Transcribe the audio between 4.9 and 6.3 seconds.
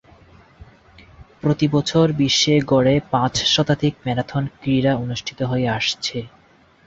অনুষ্ঠিত হয়ে আসছে।